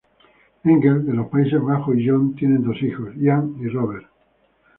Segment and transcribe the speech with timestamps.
[0.63, 4.07] Engel, de los países Bajos, y John tienen dos hijos, Ian y Robert.